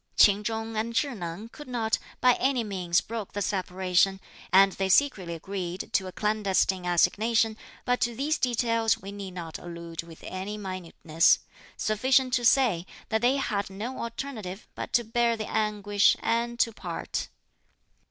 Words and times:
Ch'in 0.17 0.43
Chung 0.43 0.75
and 0.75 0.95
Chih 0.95 1.13
Neng 1.15 1.47
could 1.49 1.67
not, 1.67 1.99
by 2.21 2.33
any 2.39 2.63
means, 2.63 3.01
brook 3.01 3.33
the 3.33 3.41
separation, 3.43 4.19
and 4.51 4.71
they 4.71 4.89
secretly 4.89 5.35
agreed 5.35 5.93
to 5.93 6.07
a 6.07 6.11
clandestine 6.11 6.85
assignation; 6.87 7.55
but 7.85 8.01
to 8.01 8.15
these 8.15 8.39
details 8.39 8.97
we 8.99 9.11
need 9.11 9.35
not 9.35 9.59
allude 9.59 10.01
with 10.01 10.23
any 10.23 10.57
minuteness; 10.57 11.37
sufficient 11.77 12.33
to 12.33 12.43
say 12.43 12.87
that 13.09 13.21
they 13.21 13.35
had 13.35 13.69
no 13.69 13.99
alternative 14.01 14.67
but 14.73 14.91
to 14.93 15.03
bear 15.03 15.37
the 15.37 15.45
anguish 15.47 16.17
and 16.21 16.57
to 16.57 16.73
part. 16.73 17.27